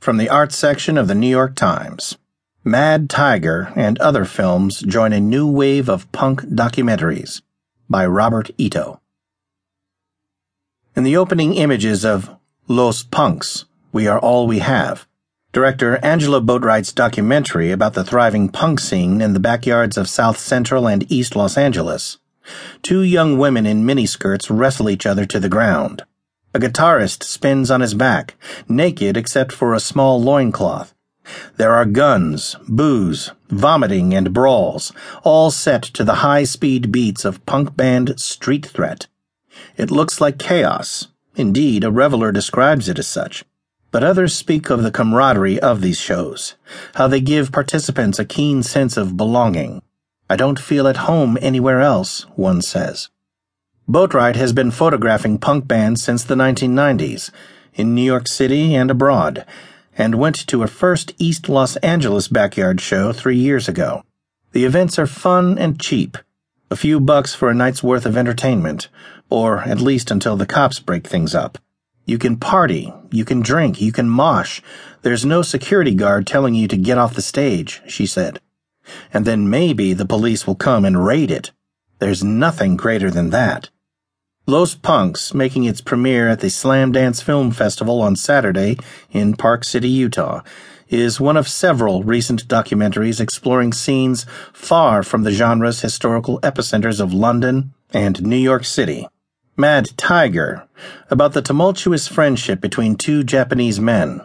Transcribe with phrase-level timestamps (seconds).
[0.00, 2.16] From the art section of the New York Times
[2.64, 7.42] Mad Tiger and other films join a new wave of punk documentaries
[7.86, 8.98] by Robert Ito.
[10.96, 12.34] In the opening images of
[12.66, 15.06] Los Punks, We Are All We Have,
[15.52, 20.88] director Angela Boatwright's documentary about the thriving punk scene in the backyards of South Central
[20.88, 22.16] and East Los Angeles,
[22.80, 26.04] two young women in miniskirts wrestle each other to the ground.
[26.52, 28.34] A guitarist spins on his back,
[28.68, 30.94] naked except for a small loincloth.
[31.58, 37.44] There are guns, booze, vomiting, and brawls, all set to the high speed beats of
[37.46, 39.06] punk band Street Threat.
[39.76, 41.06] It looks like chaos.
[41.36, 43.44] Indeed, a reveler describes it as such.
[43.92, 46.56] But others speak of the camaraderie of these shows,
[46.94, 49.82] how they give participants a keen sense of belonging.
[50.28, 53.08] I don't feel at home anywhere else, one says.
[53.90, 57.32] Boatwright has been photographing punk bands since the 1990s,
[57.74, 59.44] in New York City and abroad,
[59.98, 64.04] and went to a first East Los Angeles backyard show three years ago.
[64.52, 66.16] The events are fun and cheap,
[66.70, 68.86] a few bucks for a night's worth of entertainment,
[69.28, 71.58] or at least until the cops break things up.
[72.04, 74.60] You can party, you can drink, you can mosh.
[75.02, 78.40] There's no security guard telling you to get off the stage, she said.
[79.12, 81.50] And then maybe the police will come and raid it.
[81.98, 83.68] There's nothing greater than that.
[84.50, 88.76] Los Punks, making its premiere at the Slamdance Film Festival on Saturday
[89.12, 90.42] in Park City, Utah,
[90.88, 97.14] is one of several recent documentaries exploring scenes far from the genre's historical epicenters of
[97.14, 99.06] London and New York City.
[99.56, 100.66] Mad Tiger,
[101.10, 104.20] about the tumultuous friendship between two Japanese men,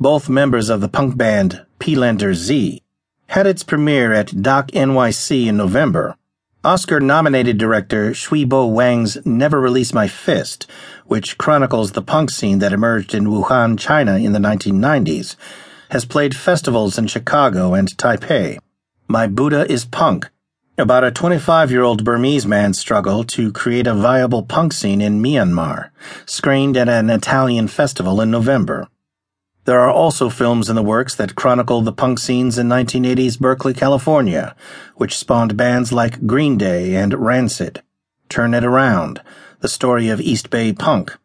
[0.00, 2.82] both members of the punk band Peelander-Z,
[3.28, 6.17] had its premiere at Doc NYC in November
[6.64, 10.68] Oscar nominated director Shui Bo Wang's Never Release My Fist,
[11.06, 15.36] which chronicles the punk scene that emerged in Wuhan, China in the 1990s,
[15.90, 18.58] has played festivals in Chicago and Taipei.
[19.06, 20.30] My Buddha is Punk,
[20.76, 25.22] about a 25 year old Burmese man's struggle to create a viable punk scene in
[25.22, 25.90] Myanmar,
[26.26, 28.88] screened at an Italian festival in November.
[29.68, 33.74] There are also films in the works that chronicle the punk scenes in 1980s Berkeley,
[33.74, 34.56] California,
[34.96, 37.82] which spawned bands like Green Day and Rancid.
[38.30, 39.20] Turn It Around,
[39.60, 41.18] the story of East Bay punk.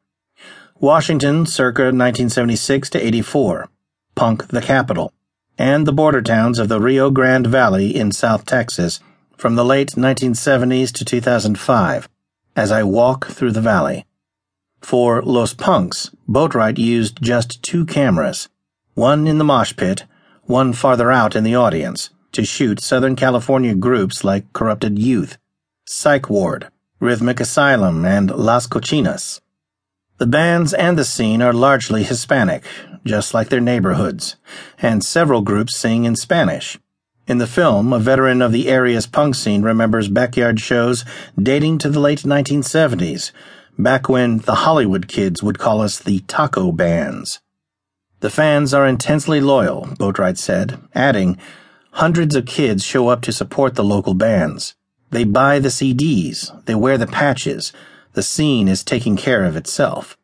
[0.77, 3.69] Washington, circa 1976 to 84,
[4.13, 5.13] Punk the Capital,
[5.57, 8.99] and the border towns of the Rio Grande Valley in South Texas
[9.37, 12.09] from the late 1970s to 2005,
[12.57, 14.05] as I walk through the valley.
[14.83, 18.49] For Los Punks, Boatwright used just two cameras,
[18.95, 20.03] one in the mosh pit,
[20.43, 25.37] one farther out in the audience, to shoot Southern California groups like Corrupted Youth,
[25.85, 26.67] Psych Ward,
[26.99, 29.39] Rhythmic Asylum, and Las Cochinas.
[30.17, 32.65] The bands and the scene are largely Hispanic,
[33.05, 34.35] just like their neighborhoods,
[34.79, 36.77] and several groups sing in Spanish.
[37.25, 41.05] In the film, a veteran of the area's punk scene remembers backyard shows
[41.41, 43.31] dating to the late 1970s
[43.77, 47.39] back when the Hollywood kids would call us the taco bands.
[48.19, 51.37] The fans are intensely loyal, Boatwright said, adding,
[51.91, 54.75] Hundreds of kids show up to support the local bands.
[55.11, 57.71] They buy the CDs, they wear the patches,
[58.13, 60.17] the scene is taking care of itself.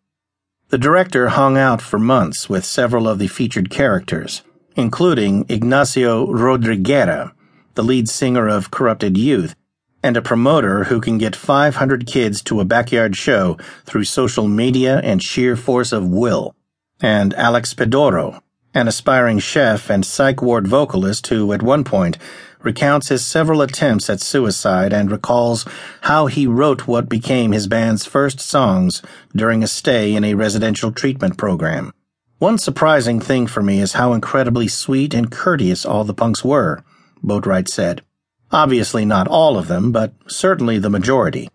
[0.70, 4.44] The director hung out for months with several of the featured characters,
[4.76, 7.34] including Ignacio Rodriguera,
[7.76, 9.56] the lead singer of Corrupted Youth,
[10.02, 15.00] and a promoter who can get 500 kids to a backyard show through social media
[15.00, 16.56] and sheer force of will.
[17.02, 18.42] And Alex Pedoro,
[18.74, 22.18] an aspiring chef and psych ward vocalist who, at one point,
[22.62, 25.66] recounts his several attempts at suicide and recalls
[26.02, 29.02] how he wrote what became his band's first songs
[29.36, 31.94] during a stay in a residential treatment program.
[32.38, 36.84] One surprising thing for me is how incredibly sweet and courteous all the punks were,
[37.24, 38.02] Boatwright said.
[38.52, 41.50] Obviously not all of them, but certainly the majority.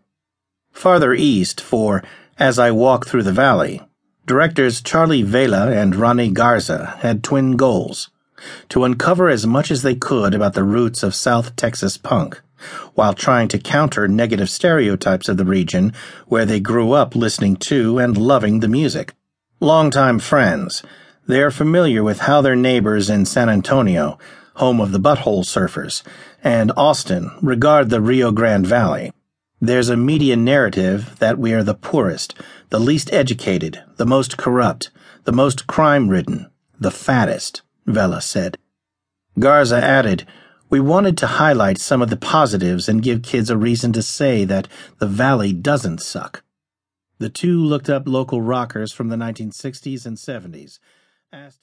[0.73, 2.03] Farther east, for
[2.39, 3.81] As I Walk Through the Valley,
[4.27, 8.11] directors Charlie Vela and Ronnie Garza had twin goals
[8.69, 12.41] to uncover as much as they could about the roots of South Texas punk,
[12.95, 15.93] while trying to counter negative stereotypes of the region
[16.27, 19.15] where they grew up listening to and loving the music.
[19.61, 20.83] Longtime friends,
[21.27, 24.19] they are familiar with how their neighbors in San Antonio
[24.55, 26.03] home of the butthole surfers,
[26.43, 29.13] and Austin regard the Rio Grande Valley.
[29.61, 32.35] There's a media narrative that we are the poorest,
[32.71, 34.91] the least educated, the most corrupt,
[35.25, 38.59] the most crime ridden, the fattest, Vela said.
[39.39, 40.27] Garza added,
[40.71, 44.45] We wanted to highlight some of the positives and give kids a reason to say
[44.45, 44.69] that
[44.99, 46.43] the valley doesn't suck.
[47.19, 50.79] The two looked up local rockers from the 1960s and 70s,
[51.33, 51.53] asked